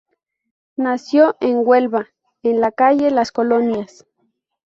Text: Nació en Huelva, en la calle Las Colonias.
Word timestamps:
Nació 0.77 1.35
en 1.41 1.57
Huelva, 1.63 2.07
en 2.41 2.59
la 2.59 2.71
calle 2.71 3.11
Las 3.11 3.31
Colonias. 3.31 4.07